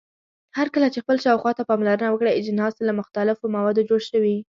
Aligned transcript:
هرکله 0.57 0.87
چې 0.93 0.99
خپل 1.03 1.17
شاوخوا 1.25 1.51
ته 1.57 1.63
پاملرنه 1.69 2.09
وکړئ 2.11 2.31
اجناس 2.35 2.73
له 2.87 2.93
مختلفو 2.99 3.53
موادو 3.55 3.87
جوړ 3.89 4.01
شوي. 4.11 4.35